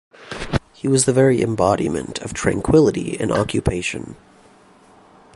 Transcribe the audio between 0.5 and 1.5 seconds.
He was the very